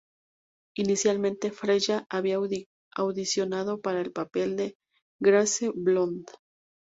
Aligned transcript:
Inicialmente 0.75 1.51
Freya 1.51 2.07
había 2.09 2.39
audicionado 2.95 3.81
para 3.81 4.01
el 4.01 4.11
papel 4.11 4.55
de 4.55 4.75
Grace 5.19 5.69
Blood. 5.75 6.23